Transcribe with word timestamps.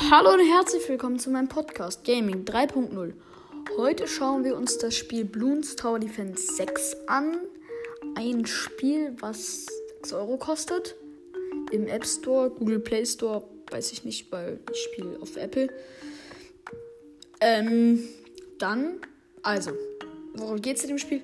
Hallo 0.00 0.32
und 0.32 0.40
herzlich 0.40 0.88
willkommen 0.88 1.18
zu 1.18 1.30
meinem 1.30 1.48
Podcast 1.48 2.02
Gaming 2.04 2.44
3.0. 2.44 3.12
Heute 3.76 4.08
schauen 4.08 4.42
wir 4.42 4.56
uns 4.56 4.78
das 4.78 4.96
Spiel 4.96 5.24
Bloons 5.26 5.76
Tower 5.76 5.98
Defense 5.98 6.54
6 6.54 6.96
an. 7.06 7.36
Ein 8.14 8.46
Spiel, 8.46 9.14
was 9.20 9.66
6 9.96 10.14
Euro 10.14 10.38
kostet. 10.38 10.96
Im 11.72 11.86
App 11.86 12.06
Store, 12.06 12.50
Google 12.50 12.80
Play 12.80 13.04
Store, 13.04 13.44
weiß 13.70 13.92
ich 13.92 14.04
nicht, 14.04 14.32
weil 14.32 14.60
ich 14.72 14.78
spiele 14.78 15.20
auf 15.20 15.36
Apple. 15.36 15.68
Ähm, 17.40 18.08
dann, 18.58 18.98
also, 19.42 19.72
worum 20.34 20.62
geht 20.62 20.78
es 20.78 20.84
in 20.84 20.88
dem 20.88 20.98
Spiel? 20.98 21.22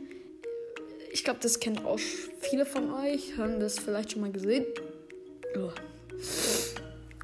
Ich 1.11 1.25
glaube, 1.25 1.41
das 1.43 1.59
kennen 1.59 1.79
auch 1.87 1.99
viele 2.41 2.67
von 2.67 2.93
euch, 2.93 3.37
haben 3.39 3.61
das 3.61 3.79
vielleicht 3.79 4.13
schon 4.13 4.21
mal 4.21 4.31
gesehen. 4.31 4.67
Oh. 5.57 5.71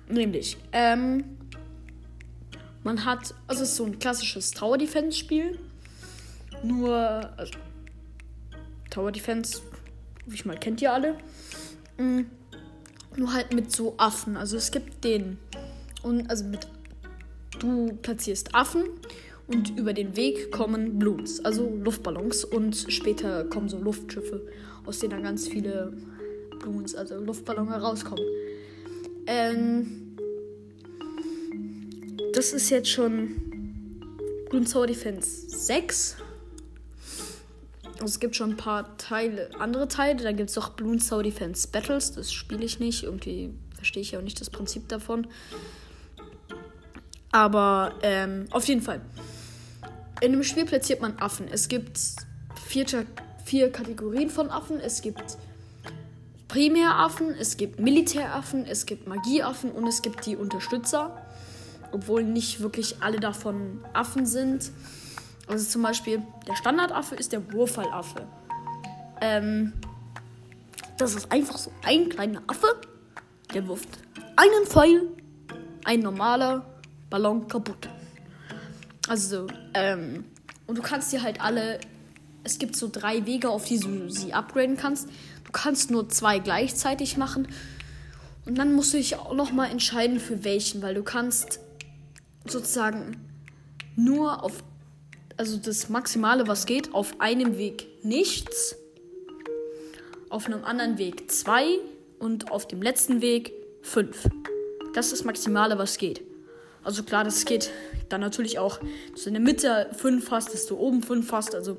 Nämlich, 0.08 0.56
ähm, 0.72 1.24
man 2.82 3.04
hat, 3.04 3.34
also 3.46 3.62
es 3.62 3.70
ist 3.70 3.76
so 3.76 3.84
ein 3.84 3.98
klassisches 3.98 4.50
Tower 4.50 4.77
Defense 4.77 5.18
Spiel. 5.18 5.58
Nur, 6.62 6.94
also, 7.36 7.54
Tower 8.90 9.10
Defense, 9.10 9.60
wie 10.27 10.34
ich 10.34 10.44
mal 10.44 10.58
kennt 10.58 10.80
ihr 10.82 10.92
alle. 10.92 11.16
Mhm. 11.98 12.27
Nur 13.16 13.32
halt 13.32 13.54
mit 13.54 13.72
so 13.72 13.94
Affen. 13.96 14.36
Also 14.36 14.56
es 14.56 14.70
gibt 14.70 15.04
den. 15.04 15.38
Und 16.02 16.28
also 16.30 16.44
mit. 16.44 16.66
Du 17.60 17.96
platzierst 18.02 18.52
Affen 18.55 18.82
und 19.46 19.78
über 19.78 19.92
den 19.92 20.16
Weg 20.16 20.50
kommen 20.50 20.98
Balloons, 20.98 21.44
also 21.44 21.72
Luftballons. 21.82 22.44
Und 22.44 22.86
später 22.88 23.44
kommen 23.44 23.68
so 23.68 23.78
Luftschiffe, 23.78 24.42
aus 24.84 24.98
denen 24.98 25.12
dann 25.12 25.22
ganz 25.22 25.46
viele 25.46 25.92
Balloons, 26.50 26.94
also 26.96 27.16
Luftballons 27.20 27.70
herauskommen. 27.70 28.24
Ähm, 29.27 30.16
das 32.34 32.53
ist 32.53 32.70
jetzt 32.70 32.91
schon 32.91 33.41
Bloons 34.50 34.72
Tower 34.72 34.86
Defense 34.86 35.48
6. 35.48 36.16
Also 37.94 38.05
es 38.06 38.20
gibt 38.20 38.36
schon 38.36 38.50
ein 38.50 38.56
paar 38.56 38.97
Teile, 38.98 39.50
andere 39.58 39.89
Teile. 39.89 40.22
Da 40.22 40.33
gibt 40.33 40.50
es 40.50 40.58
auch 40.58 40.70
Bloons 40.70 41.08
Tower 41.08 41.22
Defense 41.22 41.69
Battles. 41.69 42.12
Das 42.12 42.33
spiele 42.33 42.64
ich 42.64 42.81
nicht. 42.81 43.05
Irgendwie 43.05 43.55
verstehe 43.75 44.03
ich 44.03 44.16
auch 44.16 44.22
nicht 44.22 44.41
das 44.41 44.50
Prinzip 44.50 44.89
davon. 44.89 45.27
Aber 47.31 47.94
ähm, 48.03 48.47
auf 48.50 48.66
jeden 48.66 48.81
Fall. 48.81 49.00
In 50.20 50.33
dem 50.33 50.42
Spiel 50.42 50.64
platziert 50.64 51.00
man 51.00 51.19
Affen. 51.19 51.48
Es 51.48 51.69
gibt 51.69 51.98
vier, 52.66 52.86
vier 53.44 53.72
Kategorien 53.72 54.31
von 54.31 54.50
Affen. 54.50 54.81
Es 54.81 55.03
gibt 55.03 55.36
Primäraffen, 56.55 57.34
es 57.34 57.56
gibt 57.56 57.80
Militäraffen, 57.80 58.64
es 58.64 58.86
gibt 58.86 59.08
Magieaffen 59.08 59.72
und 59.72 59.88
es 59.88 60.02
gibt 60.02 60.24
die 60.24 60.36
Unterstützer. 60.36 61.20
Obwohl 61.91 62.22
nicht 62.22 62.60
wirklich 62.60 63.02
alle 63.02 63.19
davon 63.19 63.84
Affen 63.92 64.24
sind. 64.24 64.70
Also 65.48 65.64
zum 65.69 65.82
Beispiel 65.82 66.22
der 66.47 66.55
Standardaffe 66.55 67.16
ist 67.16 67.32
der 67.32 67.52
Wurfallaffe. 67.52 68.28
Ähm, 69.20 69.72
das 70.97 71.16
ist 71.16 71.32
einfach 71.32 71.58
so 71.58 71.72
ein 71.84 72.08
kleiner 72.08 72.41
Affe, 72.47 72.69
der 73.52 73.66
wirft 73.66 73.88
einen 74.36 74.64
Pfeil, 74.64 75.08
ein 75.82 76.00
normaler 76.00 76.64
Ballon 77.10 77.48
kaputt. 77.48 77.88
Also, 79.08 79.48
ähm, 79.75 80.25
und 80.69 80.78
du 80.78 80.82
kannst 80.82 81.12
dir 81.12 81.20
halt 81.20 81.41
alle. 81.41 81.80
Es 82.45 82.59
gibt 82.59 82.77
so 82.77 82.89
drei 82.92 83.27
Wege, 83.27 83.48
auf 83.48 83.64
die 83.64 83.81
du 83.81 84.11
sie 84.11 84.34
upgraden 84.34 84.77
kannst. 84.77 85.09
Du 85.45 85.53
kannst 85.53 85.91
nur 85.91 86.09
zwei 86.11 86.39
gleichzeitig 86.39 87.17
machen. 87.17 87.48
Und 88.45 88.59
dann 88.59 88.75
musst 88.75 88.92
du 88.92 88.98
dich 88.98 89.17
auch 89.17 89.34
nochmal 89.34 89.70
entscheiden, 89.70 90.20
für 90.20 90.45
welchen, 90.45 90.83
weil 90.83 90.95
du 90.95 91.03
kannst 91.03 91.61
sozusagen 92.47 93.17
nur 93.97 94.45
auf, 94.45 94.62
also 95.39 95.56
das 95.56 95.88
Maximale, 95.88 96.47
was 96.47 96.66
geht, 96.66 96.93
auf 96.93 97.21
einem 97.21 97.56
Weg 97.56 97.87
nichts, 98.04 98.77
auf 100.28 100.47
einem 100.47 100.65
anderen 100.65 100.99
Weg 100.99 101.31
zwei 101.31 101.65
und 102.19 102.50
auf 102.50 102.69
dem 102.69 102.83
letzten 102.83 103.22
Weg 103.22 103.53
fünf. 103.81 104.28
Das 104.93 105.06
ist 105.06 105.12
das 105.12 105.25
Maximale, 105.25 105.78
was 105.78 105.97
geht. 105.97 106.22
Also 106.83 107.03
klar, 107.03 107.25
das 107.25 107.47
geht 107.47 107.71
dann 108.10 108.21
natürlich 108.21 108.59
auch, 108.59 108.78
dass 109.12 109.22
du 109.22 109.31
in 109.31 109.34
der 109.34 109.43
Mitte 109.43 109.91
5 109.97 110.31
hast, 110.31 110.53
dass 110.53 110.66
du 110.66 110.77
oben 110.77 111.03
5 111.03 111.33
hast. 111.33 111.54
Also 111.54 111.78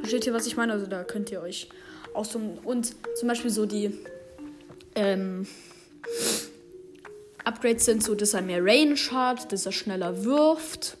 versteht 0.00 0.26
ihr, 0.26 0.34
was 0.34 0.46
ich 0.46 0.56
meine? 0.56 0.72
Also 0.72 0.86
da 0.86 1.04
könnt 1.04 1.30
ihr 1.30 1.40
euch 1.40 1.68
auch 2.14 2.24
so. 2.24 2.40
Und 2.64 2.94
zum 3.16 3.28
Beispiel 3.28 3.50
so 3.50 3.66
die 3.66 3.92
ähm, 4.94 5.46
Upgrades 7.44 7.84
sind 7.84 8.02
so, 8.02 8.14
dass 8.14 8.34
er 8.34 8.42
mehr 8.42 8.64
Range 8.64 8.96
hat, 9.10 9.52
dass 9.52 9.66
er 9.66 9.72
schneller 9.72 10.24
wirft. 10.24 10.96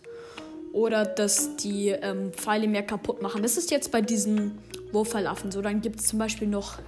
Oder 0.72 1.04
dass 1.04 1.56
die 1.56 1.88
ähm, 1.88 2.32
Pfeile 2.32 2.66
mehr 2.66 2.82
kaputt 2.82 3.20
machen. 3.20 3.42
Das 3.42 3.58
ist 3.58 3.70
jetzt 3.70 3.92
bei 3.92 4.00
diesen 4.00 4.58
Wurfpfeilaffen 4.90 5.52
so. 5.52 5.60
Dann 5.60 5.82
gibt 5.82 6.00
es 6.00 6.06
zum 6.06 6.18
Beispiel 6.18 6.48
noch 6.48 6.78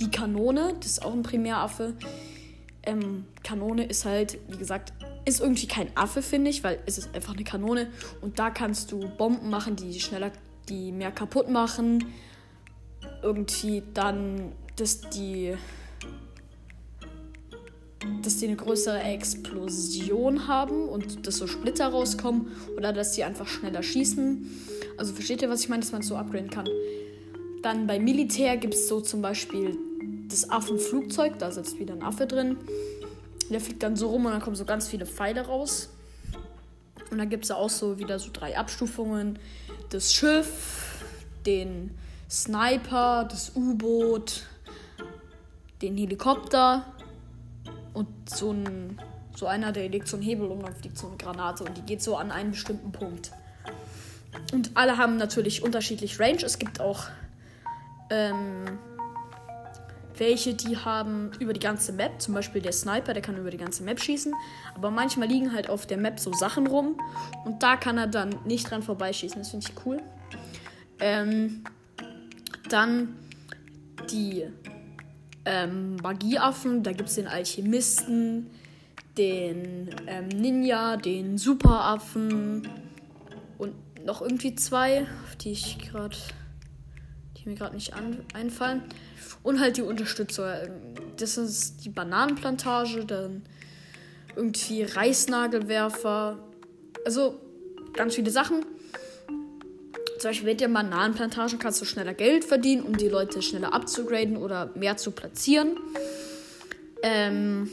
die 0.00 0.10
Kanone. 0.10 0.74
Das 0.80 0.92
ist 0.92 1.04
auch 1.04 1.12
ein 1.12 1.22
Primäraffe. 1.22 1.92
Ähm, 2.82 3.26
Kanone 3.42 3.84
ist 3.84 4.06
halt, 4.06 4.38
wie 4.48 4.56
gesagt, 4.56 4.94
ist 5.26 5.40
irgendwie 5.40 5.66
kein 5.66 5.94
Affe, 5.96 6.22
finde 6.22 6.50
ich, 6.50 6.62
weil 6.64 6.78
es 6.86 6.98
ist 6.98 7.14
einfach 7.14 7.34
eine 7.34 7.44
Kanone. 7.44 7.88
Und 8.22 8.38
da 8.38 8.48
kannst 8.50 8.92
du 8.92 9.00
Bomben 9.00 9.50
machen, 9.50 9.76
die 9.76 10.00
schneller, 10.00 10.30
die 10.68 10.92
mehr 10.92 11.12
kaputt 11.12 11.50
machen. 11.50 12.04
Irgendwie 13.22 13.82
dann, 13.94 14.52
dass 14.76 15.00
die. 15.10 15.54
dass 18.22 18.38
die 18.38 18.46
eine 18.46 18.56
größere 18.56 19.00
Explosion 19.00 20.46
haben 20.46 20.88
und 20.88 21.26
dass 21.26 21.38
so 21.38 21.46
Splitter 21.46 21.88
rauskommen. 21.88 22.48
Oder 22.76 22.92
dass 22.92 23.12
die 23.12 23.24
einfach 23.24 23.46
schneller 23.46 23.82
schießen. 23.82 24.50
Also 24.96 25.12
versteht 25.12 25.42
ihr, 25.42 25.50
was 25.50 25.62
ich 25.62 25.68
meine, 25.68 25.82
dass 25.82 25.92
man 25.92 26.02
es 26.02 26.08
so 26.08 26.16
upgraden 26.16 26.50
kann. 26.50 26.68
Dann 27.62 27.86
bei 27.86 27.98
Militär 27.98 28.56
gibt 28.56 28.74
es 28.74 28.88
so 28.88 29.00
zum 29.00 29.22
Beispiel 29.22 29.76
das 30.28 30.50
Affenflugzeug, 30.50 31.38
da 31.38 31.50
sitzt 31.50 31.78
wieder 31.78 31.94
ein 31.94 32.02
Affe 32.02 32.26
drin. 32.26 32.56
Der 33.50 33.60
fliegt 33.60 33.82
dann 33.82 33.96
so 33.96 34.08
rum 34.08 34.26
und 34.26 34.32
dann 34.32 34.40
kommen 34.40 34.56
so 34.56 34.64
ganz 34.64 34.88
viele 34.88 35.06
Pfeile 35.06 35.46
raus. 35.46 35.90
Und 37.10 37.18
dann 37.18 37.28
gibt 37.28 37.44
es 37.44 37.50
auch 37.50 37.70
so 37.70 37.98
wieder 37.98 38.18
so 38.18 38.30
drei 38.32 38.56
Abstufungen. 38.58 39.38
Das 39.90 40.12
Schiff, 40.12 41.04
den 41.46 41.96
Sniper, 42.28 43.26
das 43.30 43.52
U-Boot, 43.54 44.42
den 45.82 45.96
Helikopter 45.96 46.84
und 47.92 48.08
so 48.28 48.52
ein 48.52 49.00
so 49.36 49.46
einer, 49.46 49.70
der 49.70 49.88
legt 49.88 50.08
so 50.08 50.16
einen 50.16 50.24
Hebel 50.24 50.50
um, 50.50 50.62
dann 50.62 50.74
fliegt 50.74 50.96
so 50.96 51.08
eine 51.08 51.16
Granate 51.16 51.64
und 51.64 51.76
die 51.76 51.82
geht 51.82 52.02
so 52.02 52.16
an 52.16 52.32
einen 52.32 52.52
bestimmten 52.52 52.90
Punkt. 52.90 53.32
Und 54.52 54.70
alle 54.74 54.96
haben 54.96 55.16
natürlich 55.16 55.62
unterschiedlich 55.62 56.18
Range. 56.18 56.42
Es 56.42 56.58
gibt 56.58 56.80
auch 56.80 57.04
ähm, 58.10 58.78
welche, 60.18 60.54
die 60.54 60.76
haben 60.76 61.30
über 61.38 61.52
die 61.52 61.60
ganze 61.60 61.92
Map, 61.92 62.20
zum 62.20 62.34
Beispiel 62.34 62.60
der 62.60 62.72
Sniper, 62.72 63.12
der 63.12 63.22
kann 63.22 63.36
über 63.36 63.50
die 63.50 63.56
ganze 63.56 63.82
Map 63.82 64.00
schießen. 64.00 64.32
Aber 64.74 64.90
manchmal 64.90 65.28
liegen 65.28 65.52
halt 65.52 65.68
auf 65.68 65.86
der 65.86 65.96
Map 65.96 66.18
so 66.18 66.32
Sachen 66.32 66.66
rum 66.66 67.00
und 67.44 67.62
da 67.62 67.76
kann 67.76 67.98
er 67.98 68.06
dann 68.06 68.34
nicht 68.44 68.70
dran 68.70 68.82
vorbeischießen. 68.82 69.38
Das 69.38 69.50
finde 69.50 69.66
ich 69.68 69.86
cool. 69.86 70.02
Ähm, 70.98 71.64
dann 72.68 73.16
die 74.10 74.44
ähm, 75.44 75.96
Magieaffen, 75.96 76.82
da 76.82 76.92
gibt 76.92 77.08
es 77.08 77.14
den 77.14 77.28
Alchemisten, 77.28 78.50
den 79.16 79.90
ähm, 80.06 80.28
Ninja, 80.28 80.96
den 80.96 81.38
Superaffen 81.38 82.68
und 83.58 83.74
noch 84.04 84.20
irgendwie 84.20 84.54
zwei, 84.54 85.02
auf 85.24 85.36
die 85.36 85.52
ich 85.52 85.78
gerade, 85.78 86.16
die 87.36 87.48
mir 87.48 87.54
gerade 87.54 87.74
nicht 87.74 87.94
an, 87.94 88.18
einfallen. 88.34 88.82
Und 89.46 89.60
halt 89.60 89.76
die 89.76 89.82
Unterstützer. 89.82 90.68
Das 91.18 91.38
ist 91.38 91.84
die 91.84 91.88
Bananenplantage, 91.88 93.04
dann 93.04 93.42
irgendwie 94.34 94.82
Reisnagelwerfer. 94.82 96.40
Also 97.04 97.36
ganz 97.92 98.16
viele 98.16 98.32
Sachen. 98.32 98.66
Zum 100.18 100.30
Beispiel 100.30 100.48
mit 100.48 100.60
der 100.60 100.66
Bananenplantage 100.66 101.58
kannst 101.58 101.80
du 101.80 101.84
schneller 101.84 102.12
Geld 102.12 102.44
verdienen, 102.44 102.82
um 102.82 102.96
die 102.96 103.08
Leute 103.08 103.40
schneller 103.40 103.72
abzugraden 103.72 104.36
oder 104.36 104.72
mehr 104.74 104.96
zu 104.96 105.12
platzieren. 105.12 105.78
Ähm 107.04 107.70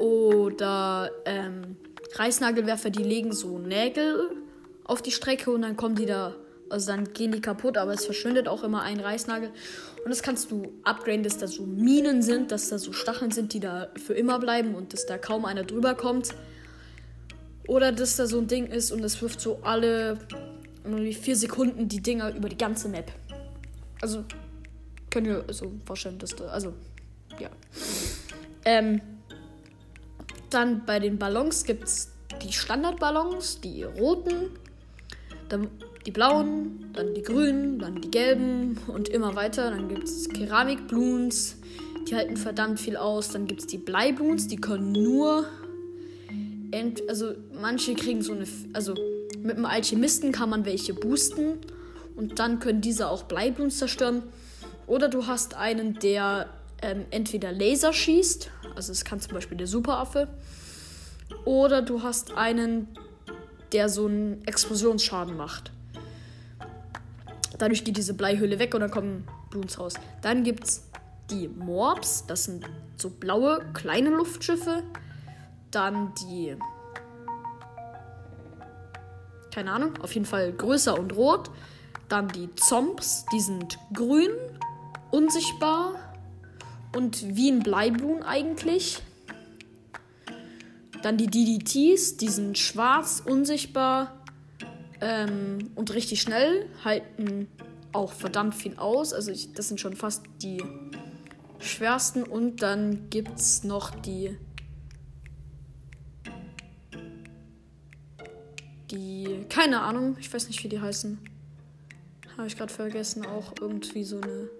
oder 0.00 1.10
ähm, 1.26 1.76
Reißnagelwerfer, 2.14 2.88
die 2.88 3.02
legen 3.02 3.34
so 3.34 3.58
Nägel 3.58 4.30
auf 4.84 5.02
die 5.02 5.12
Strecke 5.12 5.50
und 5.50 5.60
dann 5.60 5.76
kommen 5.76 5.96
die 5.96 6.06
da 6.06 6.34
also 6.70 6.92
dann 6.92 7.12
gehen 7.12 7.32
die 7.32 7.40
kaputt, 7.40 7.76
aber 7.76 7.92
es 7.92 8.04
verschwindet 8.04 8.48
auch 8.48 8.62
immer 8.62 8.82
ein 8.82 9.00
Reißnagel. 9.00 9.50
Und 10.04 10.10
das 10.10 10.22
kannst 10.22 10.50
du 10.50 10.72
upgraden, 10.84 11.22
dass 11.22 11.38
da 11.38 11.46
so 11.46 11.64
Minen 11.64 12.22
sind, 12.22 12.52
dass 12.52 12.68
da 12.68 12.78
so 12.78 12.92
Stacheln 12.92 13.30
sind, 13.30 13.52
die 13.52 13.60
da 13.60 13.88
für 13.96 14.14
immer 14.14 14.38
bleiben 14.38 14.74
und 14.74 14.92
dass 14.92 15.06
da 15.06 15.18
kaum 15.18 15.44
einer 15.44 15.64
drüber 15.64 15.94
kommt. 15.94 16.34
Oder 17.66 17.92
dass 17.92 18.16
da 18.16 18.26
so 18.26 18.38
ein 18.38 18.46
Ding 18.46 18.66
ist 18.66 18.92
und 18.92 19.04
es 19.04 19.20
wirft 19.20 19.40
so 19.40 19.60
alle 19.62 20.18
vier 21.20 21.36
Sekunden 21.36 21.88
die 21.88 22.00
Dinger 22.00 22.34
über 22.34 22.48
die 22.48 22.56
ganze 22.56 22.88
Map. 22.88 23.12
Also, 24.00 24.24
könnt 25.10 25.26
ihr 25.26 25.44
so 25.50 25.72
vorstellen, 25.84 26.18
dass 26.18 26.34
da. 26.34 26.46
Also, 26.46 26.72
ja. 27.38 27.50
Ähm, 28.64 29.00
Dann 30.50 30.86
bei 30.86 30.98
den 30.98 31.18
Ballons 31.18 31.64
gibt 31.64 31.84
es 31.84 32.12
die 32.42 32.52
Standardballons, 32.52 33.60
die 33.60 33.82
roten, 33.82 34.50
dann 35.48 35.68
die 36.06 36.10
blauen, 36.10 36.90
dann 36.92 37.14
die 37.14 37.22
grünen, 37.22 37.78
dann 37.78 38.00
die 38.00 38.10
gelben 38.10 38.78
und 38.86 39.08
immer 39.08 39.34
weiter. 39.34 39.70
Dann 39.70 39.88
gibt 39.88 40.04
es 40.04 40.28
Keramikbloons, 40.28 41.56
die 42.08 42.14
halten 42.14 42.36
verdammt 42.36 42.80
viel 42.80 42.96
aus. 42.96 43.30
Dann 43.30 43.46
gibt 43.46 43.60
es 43.60 43.66
die 43.66 43.78
Bleibloons, 43.78 44.48
die 44.48 44.56
können 44.56 44.92
nur. 44.92 45.46
also 47.08 47.34
manche 47.52 47.94
kriegen 47.94 48.22
so 48.22 48.32
eine. 48.32 48.46
Also 48.72 48.94
mit 49.42 49.56
dem 49.56 49.66
Alchemisten 49.66 50.32
kann 50.32 50.50
man 50.50 50.64
welche 50.64 50.94
boosten 50.94 51.58
und 52.16 52.38
dann 52.38 52.58
können 52.58 52.80
diese 52.80 53.08
auch 53.08 53.24
Bleibloons 53.24 53.78
zerstören. 53.78 54.22
Oder 54.86 55.08
du 55.08 55.26
hast 55.26 55.54
einen, 55.54 55.94
der 56.00 56.48
ähm, 56.82 57.04
entweder 57.10 57.52
Laser 57.52 57.92
schießt, 57.92 58.50
also 58.74 58.92
es 58.92 59.04
kann 59.04 59.20
zum 59.20 59.34
Beispiel 59.34 59.56
der 59.56 59.66
Superaffe, 59.66 60.28
oder 61.44 61.82
du 61.82 62.02
hast 62.02 62.32
einen, 62.36 62.88
der 63.72 63.88
so 63.88 64.06
einen 64.06 64.42
Explosionsschaden 64.46 65.36
macht. 65.36 65.72
Dadurch 67.56 67.84
geht 67.84 67.96
diese 67.96 68.14
Bleihülle 68.14 68.58
weg 68.58 68.74
und 68.74 68.80
dann 68.80 68.90
kommen 68.90 69.26
Bloons 69.50 69.78
raus. 69.78 69.94
Dann 70.20 70.44
gibt 70.44 70.64
es 70.64 70.84
die 71.30 71.48
Morbs, 71.48 72.26
das 72.26 72.44
sind 72.44 72.64
so 72.96 73.10
blaue 73.10 73.64
kleine 73.72 74.10
Luftschiffe. 74.10 74.82
Dann 75.70 76.12
die. 76.20 76.56
Keine 79.52 79.72
Ahnung, 79.72 79.96
auf 80.02 80.12
jeden 80.14 80.26
Fall 80.26 80.52
größer 80.52 80.98
und 80.98 81.16
rot. 81.16 81.50
Dann 82.08 82.28
die 82.28 82.54
Zomps, 82.54 83.26
die 83.32 83.40
sind 83.40 83.78
grün, 83.92 84.30
unsichtbar 85.10 85.94
und 86.96 87.36
wie 87.36 87.50
ein 87.50 87.60
Bleiblumen 87.60 88.22
eigentlich. 88.22 89.02
Dann 91.02 91.16
die 91.16 91.26
DDTs, 91.26 92.16
die 92.16 92.28
sind 92.28 92.58
schwarz, 92.58 93.22
unsichtbar 93.24 94.17
ähm, 95.00 95.70
und 95.74 95.94
richtig 95.94 96.20
schnell, 96.20 96.66
halten 96.84 97.48
auch 97.92 98.12
verdammt 98.12 98.54
viel 98.54 98.76
aus. 98.76 99.12
Also 99.12 99.30
ich, 99.30 99.52
das 99.52 99.68
sind 99.68 99.80
schon 99.80 99.96
fast 99.96 100.24
die 100.42 100.62
schwersten. 101.58 102.22
Und 102.22 102.62
dann 102.62 103.10
gibt 103.10 103.38
es 103.38 103.64
noch 103.64 103.90
die. 103.90 104.36
Die. 108.90 109.44
Keine 109.48 109.80
Ahnung, 109.82 110.16
ich 110.18 110.32
weiß 110.32 110.48
nicht, 110.48 110.62
wie 110.64 110.68
die 110.68 110.80
heißen. 110.80 111.18
Habe 112.36 112.46
ich 112.46 112.56
gerade 112.56 112.72
vergessen. 112.72 113.26
Auch 113.26 113.52
irgendwie 113.60 114.04
so 114.04 114.20
eine. 114.20 114.50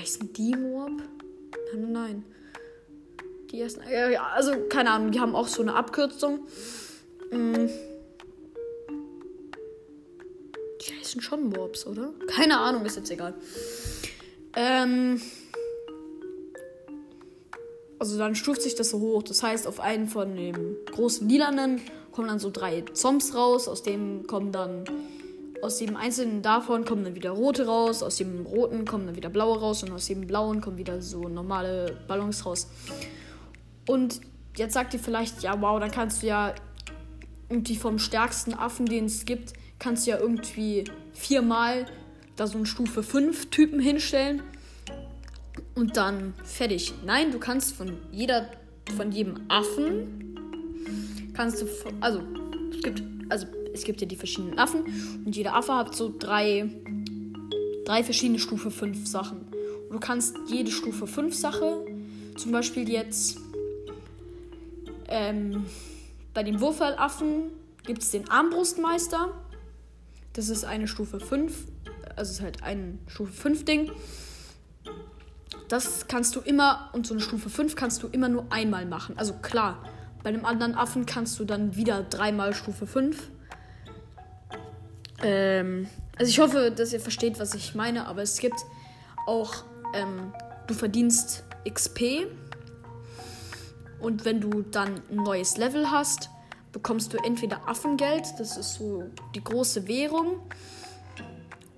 Heißen 0.00 0.32
die 0.32 0.54
Moab? 0.54 0.92
Nein, 1.72 1.92
nein. 1.92 2.24
Die 3.50 3.60
ersten. 3.60 3.82
Ja, 3.90 4.22
also, 4.34 4.52
keine 4.68 4.90
Ahnung, 4.90 5.12
die 5.12 5.20
haben 5.20 5.34
auch 5.34 5.48
so 5.48 5.62
eine 5.62 5.74
Abkürzung. 5.74 6.46
Mhm. 7.30 7.68
Die 11.18 11.20
heißen 11.20 11.20
schon 11.20 11.48
Mobs, 11.48 11.86
oder? 11.86 12.10
Keine 12.28 12.58
Ahnung, 12.58 12.84
ist 12.84 12.96
jetzt 12.96 13.10
egal. 13.10 13.34
Ähm. 14.54 15.20
Also 17.98 18.16
dann 18.16 18.36
stuft 18.36 18.62
sich 18.62 18.76
das 18.76 18.90
so 18.90 19.00
hoch. 19.00 19.24
Das 19.24 19.42
heißt, 19.42 19.66
auf 19.66 19.80
einen 19.80 20.06
von 20.06 20.36
den 20.36 20.76
großen 20.92 21.28
Lilanen 21.28 21.80
kommen 22.12 22.28
dann 22.28 22.38
so 22.38 22.50
drei 22.50 22.82
Zombs 22.92 23.34
raus. 23.34 23.68
Aus 23.68 23.82
dem 23.82 24.26
kommen 24.26 24.52
dann. 24.52 24.84
Aus 25.60 25.80
jedem 25.80 25.96
einzelnen 25.96 26.40
davon 26.40 26.84
kommen 26.84 27.02
dann 27.02 27.16
wieder 27.16 27.30
rote 27.30 27.66
raus. 27.66 28.04
Aus 28.04 28.16
dem 28.16 28.46
roten 28.46 28.84
kommen 28.84 29.06
dann 29.06 29.16
wieder 29.16 29.30
blaue 29.30 29.58
raus. 29.58 29.82
Und 29.82 29.90
aus 29.90 30.06
dem 30.06 30.26
blauen 30.26 30.60
kommen 30.60 30.78
wieder 30.78 31.02
so 31.02 31.28
normale 31.28 31.98
Ballons 32.06 32.46
raus. 32.46 32.68
Und 33.88 34.20
jetzt 34.56 34.74
sagt 34.74 34.94
ihr 34.94 35.00
vielleicht, 35.00 35.42
ja, 35.42 35.60
wow, 35.60 35.80
dann 35.80 35.90
kannst 35.90 36.22
du 36.22 36.28
ja 36.28 36.54
irgendwie 37.48 37.76
vom 37.76 37.98
stärksten 37.98 38.54
Affen, 38.54 38.86
den 38.86 39.06
es 39.06 39.24
gibt, 39.24 39.54
kannst 39.78 40.06
du 40.06 40.10
ja 40.10 40.18
irgendwie 40.18 40.84
viermal 41.12 41.86
da 42.36 42.46
so 42.46 42.56
einen 42.56 42.66
Stufe 42.66 43.02
5 43.02 43.50
Typen 43.50 43.80
hinstellen 43.80 44.42
und 45.74 45.96
dann 45.96 46.34
fertig. 46.44 46.94
Nein, 47.04 47.32
du 47.32 47.38
kannst 47.38 47.74
von 47.74 47.96
jeder, 48.12 48.50
von 48.96 49.12
jedem 49.12 49.40
Affen 49.48 50.36
kannst 51.34 51.62
du, 51.62 51.66
also 52.00 52.20
es 52.72 52.82
gibt, 52.82 53.02
also 53.28 53.46
es 53.72 53.84
gibt 53.84 54.00
ja 54.00 54.06
die 54.06 54.16
verschiedenen 54.16 54.58
Affen 54.58 54.82
und 55.24 55.36
jeder 55.36 55.54
Affe 55.54 55.74
hat 55.74 55.94
so 55.94 56.12
drei, 56.18 56.68
drei 57.84 58.02
verschiedene 58.02 58.38
Stufe 58.38 58.70
5 58.70 59.06
Sachen. 59.06 59.42
Und 59.88 59.94
du 59.94 60.00
kannst 60.00 60.36
jede 60.48 60.70
Stufe 60.70 61.06
5 61.06 61.34
Sache, 61.34 61.84
zum 62.36 62.52
Beispiel 62.52 62.88
jetzt 62.88 63.38
ähm, 65.08 65.64
bei 66.34 66.42
dem 66.42 66.60
Wurfwallaffen 66.60 67.50
gibt 67.84 68.02
es 68.02 68.10
den 68.10 68.28
Armbrustmeister. 68.28 69.32
Das 70.32 70.48
ist 70.48 70.64
eine 70.64 70.88
Stufe 70.88 71.20
5. 71.20 71.66
Also 72.16 72.32
ist 72.32 72.40
halt 72.40 72.62
ein 72.62 72.98
Stufe 73.06 73.32
5 73.32 73.64
Ding. 73.64 73.90
Das 75.68 76.08
kannst 76.08 76.34
du 76.34 76.40
immer, 76.40 76.90
und 76.92 77.06
so 77.06 77.14
eine 77.14 77.20
Stufe 77.22 77.50
5 77.50 77.76
kannst 77.76 78.02
du 78.02 78.08
immer 78.08 78.28
nur 78.28 78.46
einmal 78.50 78.86
machen. 78.86 79.18
Also 79.18 79.34
klar, 79.34 79.82
bei 80.22 80.30
einem 80.30 80.44
anderen 80.44 80.74
Affen 80.74 81.06
kannst 81.06 81.38
du 81.38 81.44
dann 81.44 81.76
wieder 81.76 82.02
dreimal 82.02 82.54
Stufe 82.54 82.86
5. 82.86 83.30
Ähm, 85.22 85.88
also 86.16 86.30
ich 86.30 86.38
hoffe, 86.38 86.70
dass 86.70 86.92
ihr 86.92 87.00
versteht, 87.00 87.38
was 87.38 87.54
ich 87.54 87.74
meine, 87.74 88.06
aber 88.06 88.22
es 88.22 88.38
gibt 88.38 88.58
auch, 89.26 89.64
ähm, 89.94 90.32
du 90.66 90.74
verdienst 90.74 91.44
XP. 91.68 92.26
Und 94.00 94.24
wenn 94.24 94.40
du 94.40 94.62
dann 94.62 95.00
ein 95.10 95.16
neues 95.16 95.56
Level 95.56 95.90
hast, 95.90 96.30
bekommst 96.72 97.12
du 97.12 97.18
entweder 97.18 97.68
Affengeld, 97.68 98.26
das 98.38 98.56
ist 98.56 98.74
so 98.74 99.04
die 99.34 99.42
große 99.42 99.88
Währung, 99.88 100.40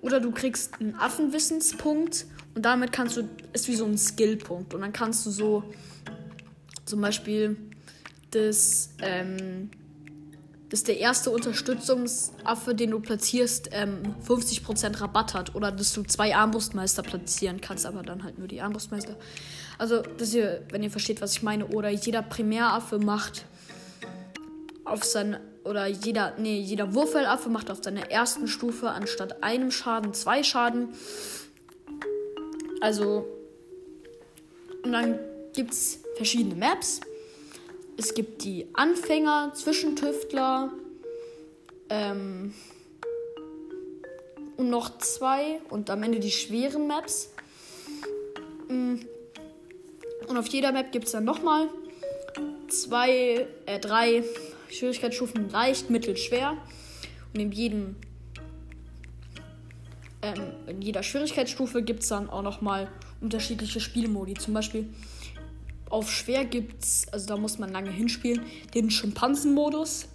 oder 0.03 0.21
du 0.21 0.31
kriegst 0.31 0.81
einen 0.81 0.95
Affenwissenspunkt 0.95 2.27
und 2.55 2.63
damit 2.63 2.93
kannst 2.93 3.17
du, 3.17 3.29
ist 3.53 3.69
wie 3.69 3.77
so 3.77 3.85
ein 3.85 3.99
Skillpunkt. 3.99 4.75
Und 4.75 4.81
dann 4.81 4.93
kannst 4.93 5.25
du 5.27 5.31
so 5.31 5.65
zum 6.85 7.01
Beispiel 7.01 7.57
das, 8.31 8.91
ähm, 9.01 9.71
dass 10.69 10.85
der 10.85 10.99
erste 10.99 11.31
Unterstützungsaffe, 11.31 12.75
den 12.75 12.91
du 12.91 13.01
platzierst, 13.01 13.71
ähm, 13.73 14.15
50% 14.27 15.01
Rabatt 15.01 15.35
hat. 15.35 15.55
Oder 15.55 15.71
dass 15.71 15.93
du 15.93 16.03
zwei 16.05 16.35
Armbrustmeister 16.35 17.03
platzieren 17.03 17.61
kannst, 17.61 17.87
aber 17.87 18.03
dann 18.03 18.25
halt 18.25 18.39
nur 18.39 18.49
die 18.49 18.61
Armbrustmeister. 18.61 19.17
Also, 19.79 20.03
dass 20.03 20.35
ihr, 20.35 20.63
wenn 20.71 20.83
ihr 20.83 20.91
versteht, 20.91 21.21
was 21.21 21.33
ich 21.33 21.43
meine, 21.43 21.67
oder 21.67 21.89
jeder 21.91 22.23
Primäraffe 22.23 22.99
macht 22.99 23.45
auf 24.91 25.05
sein 25.05 25.39
oder 25.65 25.87
jeder 25.87 26.35
nee, 26.39 26.59
jeder 26.59 26.95
Wurfelaffe 26.95 27.49
macht 27.49 27.71
auf 27.71 27.83
seiner 27.83 28.11
ersten 28.11 28.49
Stufe 28.49 28.91
anstatt 28.91 29.43
einem 29.43 29.71
Schaden 29.71 30.15
zwei 30.15 30.43
Schaden. 30.43 30.89
Also 32.81 33.27
und 34.83 34.93
dann 34.93 35.19
gibt 35.53 35.73
es 35.73 36.01
verschiedene 36.17 36.55
Maps. 36.55 37.01
Es 37.97 38.15
gibt 38.15 38.45
die 38.45 38.67
Anfänger, 38.73 39.53
Zwischentüftler 39.55 40.73
ähm, 41.91 42.55
und 44.57 44.71
noch 44.71 44.99
zwei 44.99 45.61
und 45.69 45.91
am 45.91 46.03
Ende 46.03 46.19
die 46.19 46.31
schweren 46.31 46.87
Maps. 46.87 47.31
Mm. 48.69 48.97
Und 50.29 50.37
auf 50.37 50.47
jeder 50.47 50.73
Map 50.73 50.93
gibt 50.93 51.07
es 51.07 51.13
dann 51.13 51.25
nochmal 51.25 51.69
zwei, 52.69 53.47
äh, 53.67 53.79
drei 53.81 54.23
Schwierigkeitsstufen 54.71 55.51
leicht, 55.51 55.91
mittel, 55.91 56.17
schwer. 56.17 56.57
Und 57.33 57.41
in 57.41 57.53
jedem 57.53 57.97
ähm, 60.23 60.53
in 60.67 60.83
jeder 60.83 61.03
Schwierigkeitsstufe 61.03 61.83
gibt 61.83 62.03
es 62.03 62.09
dann 62.09 62.29
auch 62.29 62.43
nochmal 62.43 62.89
unterschiedliche 63.21 63.81
Spielmodi. 63.81 64.35
Zum 64.35 64.55
Beispiel 64.55 64.89
auf 65.89 66.11
schwer 66.11 66.45
gibt 66.45 66.83
es, 66.85 67.09
also 67.13 67.27
da 67.27 67.37
muss 67.37 67.59
man 67.59 67.73
lange 67.73 67.91
hinspielen, 67.91 68.43
den 68.75 68.91
Schimpansenmodus. 68.91 70.09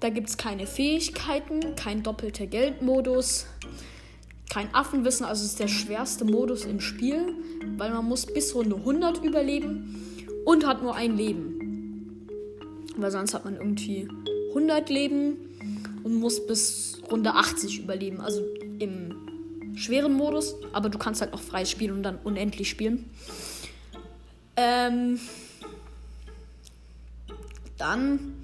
Da 0.00 0.10
gibt 0.10 0.28
es 0.28 0.36
keine 0.36 0.66
Fähigkeiten, 0.66 1.74
kein 1.74 2.02
doppelter 2.02 2.46
Geldmodus, 2.46 3.46
kein 4.50 4.74
Affenwissen, 4.74 5.24
also 5.24 5.44
ist 5.44 5.58
der 5.58 5.68
schwerste 5.68 6.26
Modus 6.26 6.66
im 6.66 6.80
Spiel, 6.80 7.34
weil 7.78 7.90
man 7.90 8.04
muss 8.04 8.26
bis 8.26 8.54
Runde 8.54 8.76
100 8.76 9.24
überleben 9.24 10.22
und 10.44 10.66
hat 10.66 10.82
nur 10.82 10.94
ein 10.94 11.16
Leben. 11.16 11.55
Weil 12.96 13.10
sonst 13.10 13.34
hat 13.34 13.44
man 13.44 13.56
irgendwie 13.56 14.08
100 14.48 14.88
Leben 14.88 15.36
und 16.02 16.14
muss 16.14 16.46
bis 16.46 17.00
Runde 17.10 17.34
80 17.34 17.80
überleben. 17.80 18.20
Also 18.20 18.42
im 18.78 19.74
schweren 19.76 20.14
Modus. 20.14 20.54
Aber 20.72 20.88
du 20.88 20.98
kannst 20.98 21.20
halt 21.20 21.32
noch 21.32 21.42
frei 21.42 21.64
spielen 21.64 21.92
und 21.92 22.02
dann 22.02 22.18
unendlich 22.24 22.70
spielen. 22.70 23.10
Ähm, 24.56 25.20
dann 27.76 28.42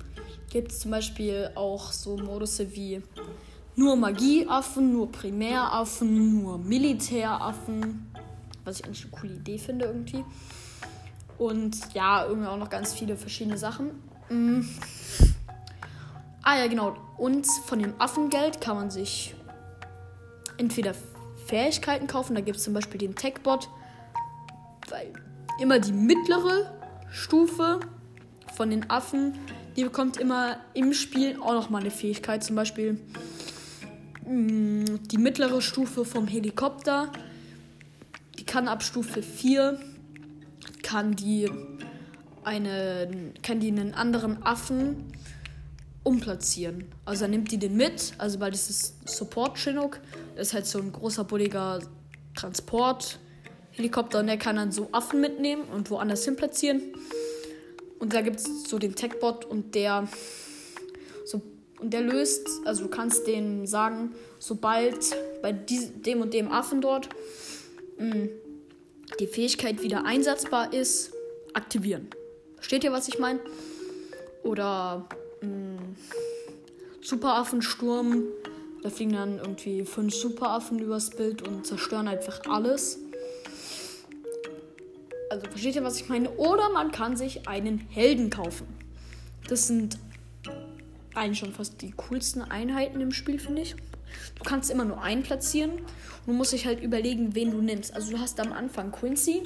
gibt 0.50 0.72
es 0.72 0.80
zum 0.80 0.90
Beispiel 0.90 1.50
auch 1.54 1.92
so 1.92 2.18
Modusse 2.18 2.74
wie 2.76 3.02
nur 3.74 3.96
Magieaffen, 3.96 4.92
nur 4.92 5.10
Primäraffen, 5.10 6.42
nur 6.42 6.58
Militäraffen. 6.58 8.12
Was 8.64 8.78
ich 8.78 8.84
eigentlich 8.84 9.04
eine 9.04 9.10
coole 9.12 9.32
Idee 9.32 9.58
finde 9.58 9.86
irgendwie. 9.86 10.24
Und 11.38 11.76
ja, 11.94 12.26
irgendwie 12.26 12.46
auch 12.46 12.58
noch 12.58 12.70
ganz 12.70 12.92
viele 12.92 13.16
verschiedene 13.16 13.56
Sachen. 13.56 13.90
Mhm. 14.28 14.68
Ah 16.42 16.58
ja, 16.58 16.66
genau. 16.66 16.96
Und 17.18 17.46
von 17.66 17.78
dem 17.78 17.94
Affengeld 18.00 18.60
kann 18.60 18.76
man 18.76 18.90
sich 18.90 19.34
entweder 20.56 20.94
Fähigkeiten 21.46 22.06
kaufen. 22.06 22.34
Da 22.34 22.40
gibt 22.40 22.56
es 22.56 22.64
zum 22.64 22.74
Beispiel 22.74 22.98
den 22.98 23.14
Techbot. 23.14 23.68
Weil 24.88 25.12
immer 25.60 25.78
die 25.78 25.92
mittlere 25.92 26.72
Stufe 27.10 27.80
von 28.54 28.70
den 28.70 28.90
Affen, 28.90 29.34
die 29.76 29.84
bekommt 29.84 30.16
immer 30.16 30.58
im 30.74 30.92
Spiel 30.92 31.38
auch 31.40 31.52
noch 31.52 31.70
mal 31.70 31.80
eine 31.80 31.90
Fähigkeit. 31.90 32.42
Zum 32.42 32.56
Beispiel 32.56 33.00
mm, 34.26 35.08
die 35.10 35.18
mittlere 35.18 35.62
Stufe 35.62 36.04
vom 36.04 36.26
Helikopter. 36.26 37.12
Die 38.38 38.44
kann 38.44 38.66
ab 38.66 38.82
Stufe 38.82 39.22
4 39.22 39.78
kann 40.82 41.16
die 41.16 41.48
eine 42.44 43.32
kann 43.42 43.60
die 43.60 43.68
einen 43.68 43.94
anderen 43.94 44.42
Affen 44.42 45.12
umplatzieren. 46.04 46.86
Also 47.04 47.24
er 47.24 47.28
nimmt 47.28 47.52
die 47.52 47.58
den 47.58 47.76
mit, 47.76 48.12
also 48.18 48.40
weil 48.40 48.50
das 48.50 48.68
ist 48.68 49.08
Support 49.08 49.56
Chinook, 49.56 50.00
das 50.36 50.48
ist 50.48 50.54
halt 50.54 50.66
so 50.66 50.78
ein 50.78 50.92
großer 50.92 51.24
bulliger 51.24 51.80
Transport-Helikopter 52.34 54.20
und 54.20 54.26
der 54.26 54.38
kann 54.38 54.56
dann 54.56 54.72
so 54.72 54.88
Affen 54.92 55.20
mitnehmen 55.20 55.64
und 55.64 55.90
woanders 55.90 56.24
hin 56.24 56.36
platzieren. 56.36 56.82
Und 57.98 58.14
da 58.14 58.20
gibt 58.20 58.40
es 58.40 58.68
so 58.68 58.78
den 58.78 58.96
Techbot 58.96 59.44
und 59.44 59.74
der 59.74 60.08
so 61.24 61.40
und 61.78 61.92
der 61.92 62.00
löst, 62.00 62.48
also 62.64 62.84
du 62.84 62.90
kannst 62.90 63.26
denen 63.26 63.66
sagen, 63.66 64.14
sobald 64.38 65.16
bei 65.40 65.52
dem 65.52 66.20
und 66.20 66.34
dem 66.34 66.50
Affen 66.50 66.80
dort 66.80 67.08
mh, 67.98 68.14
mm, 68.14 68.28
die 69.20 69.26
Fähigkeit 69.26 69.82
wieder 69.82 70.04
einsatzbar 70.04 70.72
ist, 70.72 71.12
aktivieren. 71.54 72.08
Versteht 72.62 72.84
ihr, 72.84 72.92
was 72.92 73.08
ich 73.08 73.18
meine? 73.18 73.40
Oder 74.44 75.06
Mm. 75.42 75.96
Superaffensturm. 77.00 78.24
Da 78.82 78.90
fliegen 78.90 79.12
dann 79.12 79.38
irgendwie 79.38 79.84
fünf 79.84 80.14
Superaffen 80.14 80.78
übers 80.78 81.10
Bild 81.10 81.42
und 81.46 81.66
zerstören 81.66 82.08
einfach 82.08 82.40
alles. 82.48 82.98
Also 85.30 85.46
versteht 85.48 85.76
ihr, 85.76 85.84
was 85.84 86.00
ich 86.00 86.08
meine? 86.08 86.30
Oder 86.30 86.70
man 86.70 86.90
kann 86.90 87.16
sich 87.16 87.48
einen 87.48 87.78
Helden 87.90 88.30
kaufen. 88.30 88.66
Das 89.48 89.68
sind 89.68 89.98
eigentlich 91.14 91.38
schon 91.38 91.52
fast 91.52 91.80
die 91.82 91.92
coolsten 91.92 92.42
Einheiten 92.42 93.00
im 93.00 93.12
Spiel, 93.12 93.38
finde 93.38 93.62
ich. 93.62 93.76
Du 94.36 94.44
kannst 94.44 94.70
immer 94.70 94.84
nur 94.84 95.00
einen 95.00 95.22
platzieren. 95.22 95.72
Und 95.72 96.26
du 96.26 96.32
musst 96.32 96.52
dich 96.52 96.66
halt 96.66 96.82
überlegen, 96.82 97.34
wen 97.34 97.50
du 97.50 97.58
nimmst. 97.58 97.94
Also 97.94 98.12
du 98.12 98.18
hast 98.18 98.38
am 98.40 98.52
Anfang 98.52 98.92
Quincy. 98.92 99.44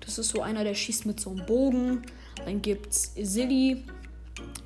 Das 0.00 0.18
ist 0.18 0.30
so 0.30 0.42
einer, 0.42 0.64
der 0.64 0.74
schießt 0.74 1.06
mit 1.06 1.20
so 1.20 1.30
einem 1.30 1.46
Bogen. 1.46 2.02
Dann 2.44 2.62
gibt 2.62 2.92
es 2.92 3.12
Silly 3.14 3.82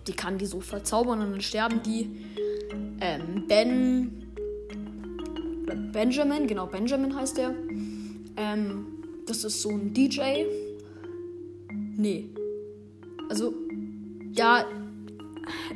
die 0.08 0.12
kann 0.12 0.38
die 0.38 0.46
so 0.46 0.60
verzaubern 0.60 1.20
und 1.20 1.32
dann 1.32 1.40
sterben 1.40 1.82
die. 1.82 2.10
Ähm, 3.00 3.44
ben. 3.46 4.24
Benjamin, 5.92 6.46
genau, 6.46 6.66
Benjamin 6.66 7.14
heißt 7.14 7.36
der. 7.36 7.54
Ähm, 8.36 8.86
das 9.26 9.44
ist 9.44 9.62
so 9.62 9.70
ein 9.70 9.92
DJ. 9.92 10.44
Nee. 11.96 12.30
Also, 13.28 13.52
ja, 14.32 14.64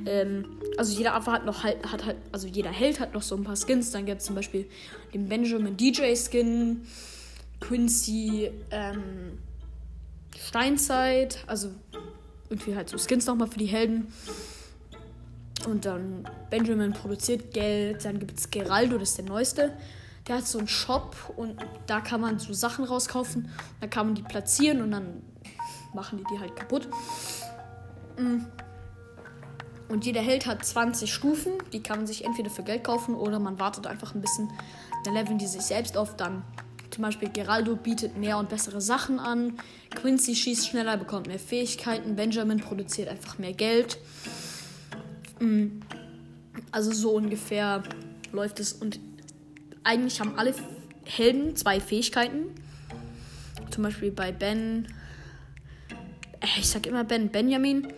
ähm, 0.06 0.44
also 0.78 0.96
jeder 0.96 1.14
Affe 1.14 1.32
hat 1.32 1.44
noch 1.44 1.62
halt, 1.62 1.84
hat 1.90 2.06
halt, 2.06 2.16
also 2.30 2.46
jeder 2.46 2.70
Held 2.70 3.00
hat 3.00 3.12
noch 3.12 3.22
so 3.22 3.36
ein 3.36 3.44
paar 3.44 3.56
Skins. 3.56 3.90
Dann 3.90 4.06
gibt 4.06 4.20
es 4.20 4.26
zum 4.26 4.34
Beispiel 4.34 4.66
den 5.12 5.28
Benjamin 5.28 5.76
DJ 5.76 6.14
Skin, 6.14 6.82
Quincy, 7.60 8.50
ähm, 8.70 9.38
Steinzeit, 10.38 11.44
also 11.46 11.70
irgendwie 12.48 12.76
halt 12.76 12.88
so 12.88 12.98
Skins 12.98 13.26
nochmal 13.26 13.48
für 13.48 13.58
die 13.58 13.66
Helden. 13.66 14.12
Und 15.66 15.84
dann 15.84 16.28
Benjamin 16.50 16.92
produziert 16.92 17.52
Geld. 17.52 18.04
Dann 18.04 18.18
gibt 18.18 18.38
es 18.38 18.50
Geraldo, 18.50 18.98
das 18.98 19.10
ist 19.10 19.18
der 19.18 19.24
neueste. 19.24 19.72
Der 20.26 20.36
hat 20.36 20.46
so 20.46 20.58
einen 20.58 20.68
Shop 20.68 21.16
und 21.36 21.56
da 21.86 22.00
kann 22.00 22.20
man 22.20 22.38
so 22.38 22.52
Sachen 22.52 22.84
rauskaufen. 22.84 23.50
Da 23.80 23.86
kann 23.86 24.06
man 24.06 24.14
die 24.14 24.22
platzieren 24.22 24.82
und 24.82 24.90
dann 24.90 25.22
machen 25.94 26.18
die 26.18 26.24
die 26.32 26.40
halt 26.40 26.56
kaputt. 26.56 26.88
Mm. 28.16 28.44
Und 29.88 30.06
jeder 30.06 30.22
Held 30.22 30.46
hat 30.46 30.64
20 30.64 31.12
Stufen. 31.12 31.52
Die 31.72 31.82
kann 31.82 31.98
man 31.98 32.06
sich 32.06 32.24
entweder 32.24 32.50
für 32.50 32.62
Geld 32.62 32.84
kaufen 32.84 33.14
oder 33.14 33.38
man 33.38 33.58
wartet 33.58 33.86
einfach 33.86 34.14
ein 34.14 34.20
bisschen. 34.20 34.50
Dann 35.04 35.14
leveln 35.14 35.38
die 35.38 35.46
sich 35.46 35.62
selbst 35.62 35.96
auf. 35.96 36.16
Dann 36.16 36.42
zum 36.92 37.02
Beispiel 37.02 37.30
Geraldo 37.30 37.74
bietet 37.74 38.18
mehr 38.18 38.36
und 38.36 38.50
bessere 38.50 38.82
Sachen 38.82 39.18
an. 39.18 39.58
Quincy 39.94 40.34
schießt 40.34 40.68
schneller, 40.68 40.98
bekommt 40.98 41.26
mehr 41.26 41.38
Fähigkeiten. 41.38 42.16
Benjamin 42.16 42.60
produziert 42.60 43.08
einfach 43.08 43.38
mehr 43.38 43.54
Geld. 43.54 43.98
Mm. 45.40 45.80
Also 46.70 46.92
so 46.92 47.12
ungefähr 47.12 47.82
läuft 48.30 48.60
es. 48.60 48.74
Und 48.74 49.00
eigentlich 49.84 50.20
haben 50.20 50.38
alle 50.38 50.54
Helden 51.06 51.56
zwei 51.56 51.80
Fähigkeiten. 51.80 52.54
Zum 53.70 53.84
Beispiel 53.84 54.10
bei 54.10 54.30
Ben. 54.30 54.86
Äh, 56.40 56.46
ich 56.58 56.68
sag 56.68 56.86
immer 56.86 57.04
Ben, 57.04 57.30
Benjamin. 57.30 57.88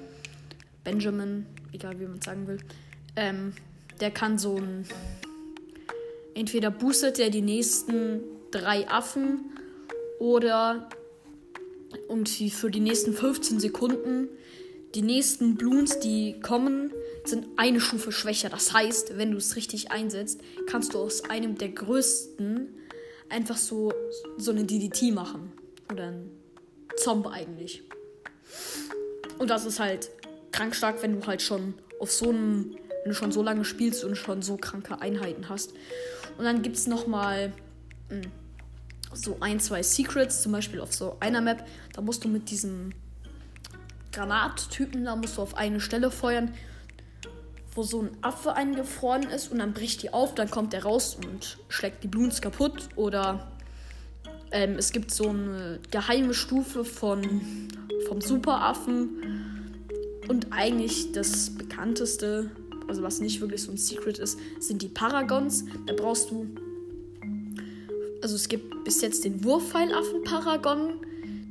Benjamin, 0.85 1.47
egal 1.73 1.99
wie 1.99 2.07
man 2.07 2.19
es 2.19 2.25
sagen 2.25 2.47
will. 2.47 2.59
Ähm, 3.17 3.55
der 3.99 4.13
kann 4.13 4.39
so 4.39 4.57
ein. 4.57 4.87
Entweder 6.37 6.71
boostet 6.71 7.19
er 7.19 7.31
die 7.31 7.43
nächsten 7.43 8.21
drei 8.55 8.89
Affen 8.89 9.51
oder 10.19 10.89
irgendwie 12.09 12.51
für 12.51 12.71
die 12.71 12.81
nächsten 12.81 13.13
15 13.13 13.61
Sekunden. 13.61 14.29
Die 14.95 15.03
nächsten 15.03 15.57
Bloons, 15.57 15.99
die 15.99 16.41
kommen, 16.41 16.93
sind 17.25 17.47
eine 17.57 17.81
Stufe 17.81 18.13
schwächer. 18.13 18.49
Das 18.49 18.73
heißt, 18.73 19.19
wenn 19.19 19.33
du 19.33 19.39
es 19.39 19.57
richtig 19.57 19.91
einsetzt, 19.91 20.41
kannst 20.67 20.95
du 20.95 20.99
aus 20.99 21.29
einem 21.29 21.59
der 21.59 21.71
größten 21.71 22.69
einfach 23.29 23.57
so, 23.57 23.93
so 24.37 24.53
eine 24.53 24.65
DDT 24.65 25.13
machen. 25.13 25.53
Oder 25.91 26.09
ein 26.09 26.31
Zomb 26.97 27.27
eigentlich. 27.27 27.83
Und 29.39 29.51
das 29.51 29.67
ist 29.67 29.81
halt 29.81 30.11
krank 30.53 30.77
stark, 30.77 31.03
wenn 31.03 31.21
du 31.21 31.27
halt 31.27 31.43
schon 31.43 31.75
auf 31.99 32.13
so 32.13 32.29
einem, 32.29 32.77
wenn 33.03 33.11
du 33.11 33.15
schon 33.15 33.33
so 33.33 33.43
lange 33.43 33.65
spielst 33.65 34.05
und 34.05 34.15
schon 34.17 34.43
so 34.43 34.57
kranke 34.57 35.01
Einheiten 35.01 35.49
hast. 35.49 35.73
Und 36.39 36.45
dann 36.45 36.63
gibt 36.63 36.77
es 36.77 36.87
nochmal. 36.87 37.53
Mh, 38.11 38.23
hm, 38.23 38.44
so 39.15 39.39
ein, 39.41 39.61
zwei 39.61 39.83
Secrets, 39.83 40.43
zum 40.43 40.53
Beispiel 40.53 40.81
auf 40.81 40.93
so 40.93 41.17
einer 41.21 41.41
Map. 41.41 41.65
Da 41.93 42.01
musst 42.01 42.25
du 42.25 42.29
mit 42.29 42.51
diesem 42.51 42.93
Granattypen, 44.13 45.05
da 45.05 45.17
musst 45.17 45.37
du 45.37 45.43
auf 45.43 45.57
eine 45.57 45.81
Stelle 45.81 46.11
feuern, 46.11 46.55
wo 47.75 47.83
so 47.83 48.03
ein 48.03 48.11
Affe 48.23 48.55
eingefroren 48.55 49.25
ist 49.31 49.51
und 49.51 49.59
dann 49.59 49.73
bricht 49.73 50.03
die 50.03 50.13
auf, 50.13 50.35
dann 50.35 50.51
kommt 50.51 50.73
der 50.73 50.85
raus 50.85 51.17
und 51.17 51.59
schlägt 51.69 52.05
die 52.05 52.09
Bloons 52.09 52.41
kaputt. 52.41 52.89
Oder 52.95 53.51
ähm, 54.53 54.77
es 54.79 54.93
gibt 54.93 55.11
so 55.11 55.29
eine 55.29 55.81
geheime 55.91 56.35
Stufe 56.35 56.85
von, 56.85 57.69
vom 58.07 58.21
Superaffen. 58.21 59.71
Und 60.29 60.53
eigentlich 60.53 61.13
das 61.13 61.51
bekannteste, 61.51 62.51
also 62.89 63.03
was 63.03 63.21
nicht 63.21 63.41
wirklich 63.41 63.63
so 63.63 63.73
ein 63.73 63.77
Secret 63.77 64.19
ist, 64.19 64.39
sind 64.61 64.81
die 64.81 64.89
Paragons. 64.89 65.65
Da 65.87 65.95
brauchst 65.95 66.31
du 66.31 66.55
also 68.25 68.35
es 68.37 68.49
gibt 68.49 68.85
bis 68.85 69.03
jetzt 69.03 69.27
den 69.27 69.45
Wurfpfeilaffen-Paragon, 69.45 71.05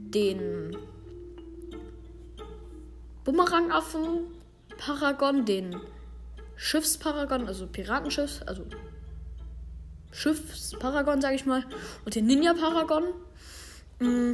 den 0.09 0.75
Bumerangaffen-Paragon, 3.23 5.45
den 5.45 5.79
Schiffsparagon, 6.55 7.47
also 7.47 7.67
Piratenschiff, 7.67 8.41
also 8.47 8.65
Schiffsparagon, 10.11 11.21
sage 11.21 11.35
ich 11.35 11.45
mal, 11.45 11.63
und 12.05 12.15
den 12.15 12.25
Ninja-Paragon. 12.25 13.03
Mm. 13.99 14.31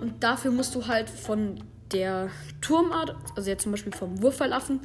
Und 0.00 0.24
dafür 0.24 0.50
musst 0.50 0.74
du 0.74 0.86
halt 0.86 1.10
von 1.10 1.62
der 1.92 2.30
Turmart, 2.62 3.14
also 3.36 3.50
jetzt 3.50 3.64
zum 3.64 3.72
Beispiel 3.72 3.92
vom 3.92 4.22
Wurfpfeilaffen, 4.22 4.80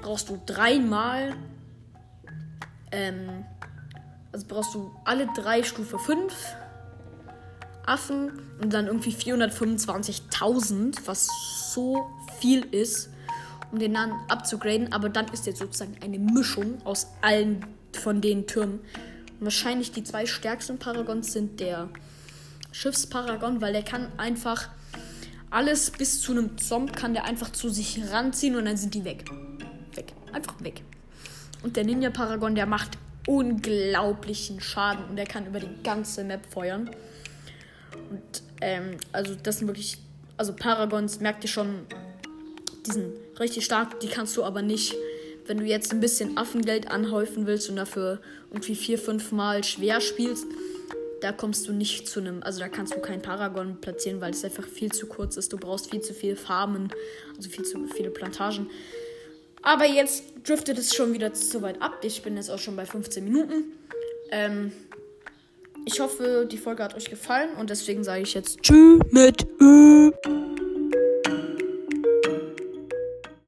brauchst 0.00 0.28
du 0.28 0.40
dreimal 0.46 1.34
ähm, 2.92 3.44
also 4.32 4.46
brauchst 4.46 4.74
du 4.74 4.90
alle 5.04 5.28
drei 5.34 5.62
Stufe 5.62 5.98
5 5.98 6.32
Affen 7.86 8.32
und 8.60 8.72
dann 8.74 8.86
irgendwie 8.86 9.12
425.000, 9.12 10.98
was 11.06 11.28
so 11.72 12.06
viel 12.38 12.64
ist, 12.66 13.08
um 13.72 13.78
den 13.78 13.94
dann 13.94 14.12
abzugraden. 14.28 14.92
Aber 14.92 15.08
dann 15.08 15.28
ist 15.28 15.46
jetzt 15.46 15.58
sozusagen 15.58 15.96
eine 16.02 16.18
Mischung 16.18 16.84
aus 16.84 17.06
allen 17.22 17.64
von 17.92 18.20
den 18.20 18.46
Türmen. 18.46 18.80
Und 19.38 19.44
wahrscheinlich 19.46 19.92
die 19.92 20.04
zwei 20.04 20.26
stärksten 20.26 20.78
Paragons 20.78 21.32
sind 21.32 21.60
der 21.60 21.88
Schiffsparagon, 22.72 23.62
weil 23.62 23.72
der 23.72 23.82
kann 23.82 24.12
einfach 24.18 24.68
alles 25.50 25.90
bis 25.90 26.20
zu 26.20 26.32
einem 26.32 26.58
Zomb 26.58 26.94
kann 26.94 27.14
der 27.14 27.24
einfach 27.24 27.50
zu 27.50 27.70
sich 27.70 28.02
ranziehen 28.10 28.54
und 28.56 28.66
dann 28.66 28.76
sind 28.76 28.92
die 28.94 29.04
weg. 29.04 29.24
Weg. 29.94 30.12
Einfach 30.32 30.62
weg. 30.62 30.82
Und 31.62 31.76
der 31.76 31.84
Ninja 31.84 32.10
Paragon, 32.10 32.54
der 32.54 32.66
macht 32.66 32.98
unglaublichen 33.28 34.60
Schaden 34.60 35.04
und 35.10 35.18
er 35.18 35.26
kann 35.26 35.46
über 35.46 35.60
die 35.60 35.82
ganze 35.84 36.24
Map 36.24 36.46
feuern. 36.50 36.90
Und 38.10 38.42
ähm, 38.62 38.96
also 39.12 39.34
das 39.34 39.58
sind 39.58 39.68
wirklich 39.68 39.98
Also 40.38 40.54
Paragons, 40.54 41.20
merkt 41.20 41.44
ihr 41.44 41.50
schon, 41.50 41.86
die 42.86 42.92
sind 42.92 43.12
richtig 43.38 43.64
stark, 43.64 44.00
die 44.00 44.08
kannst 44.08 44.36
du 44.36 44.44
aber 44.44 44.62
nicht, 44.62 44.94
wenn 45.46 45.58
du 45.58 45.64
jetzt 45.64 45.92
ein 45.92 46.00
bisschen 46.00 46.38
Affengeld 46.38 46.90
anhäufen 46.90 47.46
willst 47.46 47.68
und 47.68 47.76
dafür 47.76 48.20
irgendwie 48.50 48.74
vier, 48.74 48.98
fünf 48.98 49.30
Mal 49.32 49.62
schwer 49.62 50.00
spielst, 50.00 50.46
da 51.20 51.32
kommst 51.32 51.68
du 51.68 51.72
nicht 51.72 52.08
zu 52.08 52.20
einem, 52.20 52.42
also 52.42 52.60
da 52.60 52.68
kannst 52.68 52.94
du 52.94 53.00
keinen 53.00 53.20
Paragon 53.20 53.78
platzieren, 53.80 54.20
weil 54.20 54.30
es 54.30 54.44
einfach 54.44 54.66
viel 54.66 54.92
zu 54.92 55.06
kurz 55.06 55.36
ist. 55.36 55.52
Du 55.52 55.58
brauchst 55.58 55.90
viel 55.90 56.00
zu 56.00 56.14
viele 56.14 56.36
Farmen, 56.36 56.90
also 57.36 57.50
viel 57.50 57.64
zu 57.64 57.86
viele 57.88 58.10
Plantagen. 58.10 58.70
Aber 59.62 59.86
jetzt 59.86 60.24
driftet 60.44 60.78
es 60.78 60.94
schon 60.94 61.12
wieder 61.12 61.32
zu 61.32 61.62
weit 61.62 61.82
ab. 61.82 61.98
Ich 62.02 62.22
bin 62.22 62.36
jetzt 62.36 62.50
auch 62.50 62.58
schon 62.58 62.76
bei 62.76 62.86
15 62.86 63.24
Minuten. 63.24 63.72
Ähm, 64.30 64.72
ich 65.84 66.00
hoffe, 66.00 66.46
die 66.50 66.58
Folge 66.58 66.84
hat 66.84 66.94
euch 66.94 67.08
gefallen 67.08 67.50
und 67.58 67.70
deswegen 67.70 68.04
sage 68.04 68.22
ich 68.22 68.34
jetzt 68.34 68.62
Tschüss 68.62 69.00
mit 69.10 69.46
Ö. 69.60 70.10